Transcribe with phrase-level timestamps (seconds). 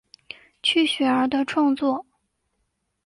[0.63, 2.03] 区雪儿的创作。